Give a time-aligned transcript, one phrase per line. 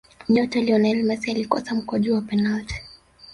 [0.29, 2.75] nyota lionel messi alikosa mkwaju wa penati